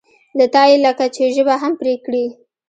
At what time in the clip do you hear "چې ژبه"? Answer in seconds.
1.15-1.55